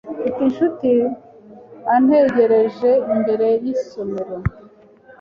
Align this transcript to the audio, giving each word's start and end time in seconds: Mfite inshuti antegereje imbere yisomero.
Mfite 0.23 0.39
inshuti 0.47 0.91
antegereje 1.95 2.91
imbere 3.13 3.47
yisomero. 3.63 4.35